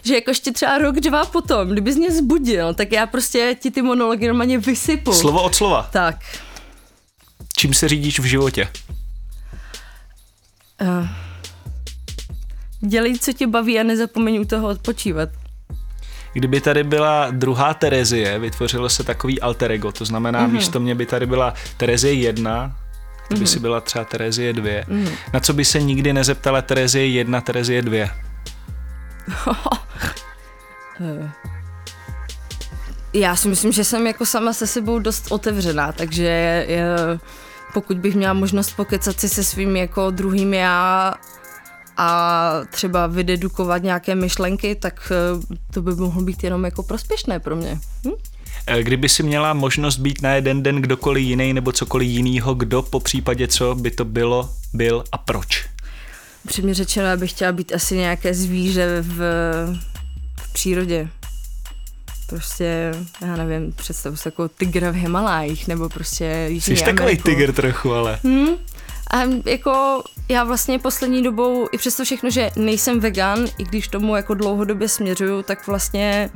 že 0.04 0.14
jako 0.14 0.30
ještě 0.30 0.52
třeba 0.52 0.78
rok, 0.78 0.94
dva 1.00 1.24
potom, 1.24 1.68
kdyby 1.68 1.92
z 1.92 1.96
mě 1.96 2.10
zbudil, 2.10 2.74
tak 2.74 2.92
já 2.92 3.06
prostě 3.06 3.56
ti 3.60 3.70
ty 3.70 3.82
monology 3.82 4.26
normálně 4.26 4.58
vysypu. 4.58 5.12
Slovo 5.12 5.42
od 5.42 5.54
slova. 5.54 5.88
Tak. 5.92 6.16
Čím 7.56 7.74
se 7.74 7.88
řídíš 7.88 8.20
v 8.20 8.24
životě? 8.24 8.68
Uh, 10.82 11.08
dělej, 12.80 13.18
co 13.18 13.32
tě 13.32 13.46
baví 13.46 13.80
a 13.80 13.82
nezapomeň 13.82 14.40
u 14.40 14.44
toho 14.44 14.68
odpočívat. 14.68 15.28
Kdyby 16.32 16.60
tady 16.60 16.84
byla 16.84 17.30
druhá 17.30 17.74
Terezie, 17.74 18.38
vytvořilo 18.38 18.88
se 18.88 19.04
takový 19.04 19.40
alter 19.40 19.72
ego, 19.72 19.92
to 19.92 20.04
znamená, 20.04 20.48
mm-hmm. 20.48 20.52
místo 20.52 20.80
mě 20.80 20.94
by 20.94 21.06
tady 21.06 21.26
byla 21.26 21.54
Terezie 21.76 22.14
1, 22.14 22.76
to 23.28 23.34
by 23.34 23.40
mm-hmm. 23.40 23.44
si 23.44 23.60
byla 23.60 23.80
třeba 23.80 24.04
Terezie 24.04 24.52
2. 24.52 24.64
Mm-hmm. 24.64 25.12
Na 25.32 25.40
co 25.40 25.52
by 25.52 25.64
se 25.64 25.82
nikdy 25.82 26.12
nezeptala 26.12 26.62
Terezie 26.62 27.08
1, 27.08 27.40
Terezie 27.40 27.82
2? 27.82 28.08
Já 33.12 33.36
si 33.36 33.48
myslím, 33.48 33.72
že 33.72 33.84
jsem 33.84 34.06
jako 34.06 34.26
sama 34.26 34.52
se 34.52 34.66
sebou 34.66 34.98
dost 34.98 35.32
otevřená, 35.32 35.92
takže 35.92 36.66
pokud 37.74 37.98
bych 37.98 38.14
měla 38.14 38.32
možnost 38.32 38.72
pokecat 38.76 39.20
si 39.20 39.28
se 39.28 39.44
svým 39.44 39.76
jako 39.76 40.10
druhým 40.10 40.54
já 40.54 41.14
a 41.96 42.50
třeba 42.70 43.06
vydedukovat 43.06 43.82
nějaké 43.82 44.14
myšlenky, 44.14 44.74
tak 44.74 45.12
eh, 45.12 45.56
to 45.74 45.82
by 45.82 45.94
mohlo 45.94 46.22
být 46.22 46.44
jenom 46.44 46.64
jako 46.64 46.82
prospěšné 46.82 47.40
pro 47.40 47.56
mě. 47.56 47.78
Hm? 48.06 48.12
Kdyby 48.82 49.08
si 49.08 49.22
měla 49.22 49.54
možnost 49.54 49.96
být 49.96 50.22
na 50.22 50.30
jeden 50.30 50.62
den 50.62 50.76
kdokoliv 50.76 51.24
jiný 51.24 51.52
nebo 51.52 51.72
cokoliv 51.72 52.08
jinýho, 52.08 52.54
kdo 52.54 52.82
po 52.82 53.00
případě 53.00 53.48
co 53.48 53.74
by 53.74 53.90
to 53.90 54.04
bylo, 54.04 54.50
byl 54.74 55.04
a 55.12 55.18
proč? 55.18 55.73
Předmě 56.46 56.74
řečeno, 56.74 57.06
já 57.06 57.16
bych 57.16 57.30
chtěla 57.30 57.52
být 57.52 57.74
asi 57.74 57.96
nějaké 57.96 58.34
zvíře 58.34 59.00
v, 59.00 59.18
v 60.40 60.52
přírodě. 60.52 61.08
Prostě, 62.26 62.94
já 63.20 63.36
nevím, 63.36 63.72
představu 63.72 64.16
se 64.16 64.28
jako 64.28 64.48
tygra 64.48 64.90
v 64.90 64.94
Himalájích, 64.94 65.68
nebo 65.68 65.88
prostě 65.88 66.46
Jižní 66.48 66.76
Jsi 66.76 66.84
takový 66.84 67.16
tygr 67.16 67.52
trochu, 67.52 67.92
ale. 67.92 68.18
Hmm? 68.24 68.48
A 69.10 69.22
jako 69.50 70.02
já 70.28 70.44
vlastně 70.44 70.78
poslední 70.78 71.22
dobou, 71.22 71.68
i 71.72 71.78
přesto 71.78 72.04
všechno, 72.04 72.30
že 72.30 72.50
nejsem 72.56 73.00
vegan, 73.00 73.46
i 73.58 73.64
když 73.64 73.88
tomu 73.88 74.16
jako 74.16 74.34
dlouhodobě 74.34 74.88
směřuju, 74.88 75.42
tak 75.42 75.66
vlastně 75.66 76.30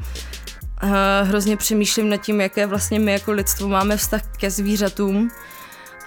uh, 0.83 0.91
hrozně 1.23 1.57
přemýšlím 1.57 2.09
nad 2.09 2.17
tím, 2.17 2.41
jaké 2.41 2.67
vlastně 2.67 2.99
my 3.01 3.13
jako 3.13 3.33
lidstvo 3.33 3.69
máme 3.69 3.97
vztah 3.97 4.23
ke 4.37 4.51
zvířatům. 4.51 5.31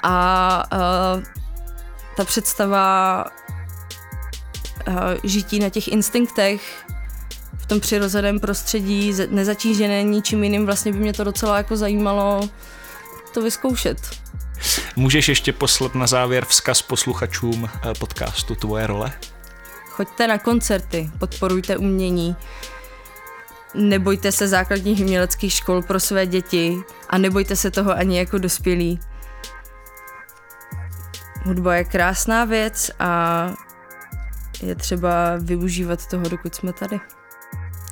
A 0.03 0.63
uh, 1.17 1.23
ta 2.17 2.25
představa 2.25 3.25
žití 5.23 5.59
na 5.59 5.69
těch 5.69 5.87
instinktech 5.87 6.85
v 7.57 7.65
tom 7.65 7.79
přirozeném 7.79 8.39
prostředí, 8.39 9.13
nezatížené 9.29 10.03
ničím 10.03 10.43
jiným, 10.43 10.65
vlastně 10.65 10.91
by 10.91 10.99
mě 10.99 11.13
to 11.13 11.23
docela 11.23 11.57
jako 11.57 11.77
zajímalo 11.77 12.49
to 13.33 13.41
vyzkoušet. 13.41 13.97
Můžeš 14.95 15.29
ještě 15.29 15.53
poslat 15.53 15.95
na 15.95 16.07
závěr 16.07 16.45
vzkaz 16.45 16.81
posluchačům 16.81 17.69
eh, 17.73 17.93
podcastu 17.99 18.55
Tvoje 18.55 18.87
role? 18.87 19.11
Choďte 19.89 20.27
na 20.27 20.37
koncerty, 20.37 21.09
podporujte 21.19 21.77
umění, 21.77 22.35
nebojte 23.73 24.31
se 24.31 24.47
základních 24.47 24.99
uměleckých 24.99 25.53
škol 25.53 25.81
pro 25.81 25.99
své 25.99 26.25
děti 26.25 26.77
a 27.09 27.17
nebojte 27.17 27.55
se 27.55 27.71
toho 27.71 27.97
ani 27.97 28.17
jako 28.17 28.37
dospělí. 28.37 28.99
Hudba 31.43 31.75
je 31.75 31.83
krásná 31.83 32.45
věc 32.45 32.91
a 32.99 33.53
je 34.61 34.75
třeba 34.75 35.37
využívat 35.39 36.05
toho, 36.05 36.29
dokud 36.29 36.55
jsme 36.55 36.73
tady. 36.73 36.99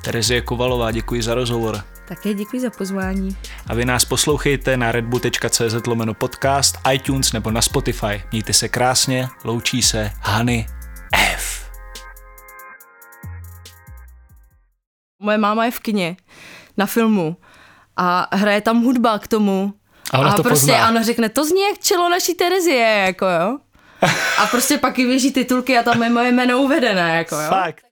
Terezie 0.04 0.40
Kovalová, 0.40 0.90
děkuji 0.90 1.22
za 1.22 1.34
rozhovor. 1.34 1.84
Také 2.08 2.34
děkuji 2.34 2.60
za 2.60 2.70
pozvání. 2.70 3.36
A 3.66 3.74
vy 3.74 3.84
nás 3.84 4.04
poslouchejte 4.04 4.76
na 4.76 4.92
redbull.cz 4.92 5.86
lomeno 5.86 6.14
podcast, 6.14 6.78
iTunes 6.92 7.32
nebo 7.32 7.50
na 7.50 7.62
Spotify. 7.62 8.22
Mějte 8.32 8.52
se 8.52 8.68
krásně, 8.68 9.28
loučí 9.44 9.82
se 9.82 10.10
Hany 10.20 10.66
F. 11.34 11.70
Moje 15.22 15.38
máma 15.38 15.64
je 15.64 15.70
v 15.70 15.80
kině 15.80 16.16
na 16.76 16.86
filmu 16.86 17.36
a 17.96 18.36
hraje 18.36 18.60
tam 18.60 18.82
hudba 18.82 19.18
k 19.18 19.28
tomu. 19.28 19.74
A, 20.10 20.18
ona 20.18 20.30
a 20.30 20.34
to 20.34 20.42
prostě 20.42 20.72
pozná. 20.72 20.86
ano, 20.86 21.04
řekne, 21.04 21.28
to 21.28 21.44
zní 21.44 21.60
jak 21.60 21.78
čelo 21.78 22.08
naší 22.08 22.34
Terezie, 22.34 23.04
jako 23.06 23.26
jo. 23.26 23.58
A 24.38 24.46
prostě 24.50 24.78
pak 24.78 24.98
i 24.98 25.06
věží 25.06 25.32
titulky 25.32 25.78
a 25.78 25.82
tam 25.82 26.02
je 26.02 26.10
moje 26.10 26.32
jméno 26.32 26.58
uvedené, 26.58 27.16
jako 27.16 27.34
jo. 27.34 27.48
Fakt. 27.48 27.89